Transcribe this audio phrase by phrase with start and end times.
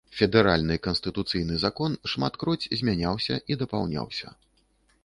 [0.19, 4.27] Федэральны канстытуцыйны закон шматкроць змяняўся і дапаўняўся.